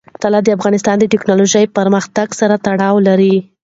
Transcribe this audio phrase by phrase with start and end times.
[0.21, 3.35] طلا د افغانستان د تکنالوژۍ پرمختګ سره تړاو لري.